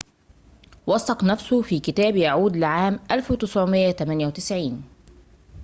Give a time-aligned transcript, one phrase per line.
[0.87, 4.83] وثّق نفسه في كتاب يعود لعام 1998